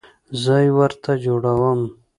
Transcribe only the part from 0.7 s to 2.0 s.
ورته جوړوم